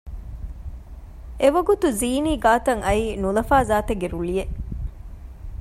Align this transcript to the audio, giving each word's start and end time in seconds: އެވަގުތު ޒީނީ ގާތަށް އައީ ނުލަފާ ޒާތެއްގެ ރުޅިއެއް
އެވަގުތު 1.41 1.87
ޒީނީ 1.99 2.33
ގާތަށް 2.43 2.81
އައީ 2.85 3.05
ނުލަފާ 3.21 3.55
ޒާތެއްގެ 3.69 4.07
ރުޅިއެއް 4.13 4.53